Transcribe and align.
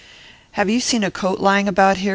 'Have 0.53 0.67
you 0.67 0.79
seen 0.79 1.03
a 1.03 1.11
coat 1.11 1.39
lying 1.39 1.67
about 1.67 1.97
here? 1.97 2.09